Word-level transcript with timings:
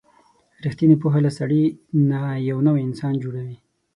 رښتینې 0.65 0.95
پوهه 1.01 1.19
له 1.25 1.31
سړي 1.39 1.63
نه 2.09 2.21
یو 2.49 2.57
نوی 2.67 2.81
انسان 2.87 3.13
جوړوي. 3.23 3.57